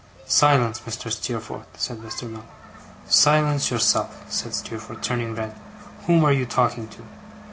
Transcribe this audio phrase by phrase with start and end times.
[0.25, 1.11] 'Silence, Mr.
[1.11, 2.27] Steerforth!' said Mr.
[2.27, 2.43] Mell.
[3.05, 5.53] 'Silence yourself,' said Steerforth, turning red.
[6.07, 7.03] 'Whom are you talking to?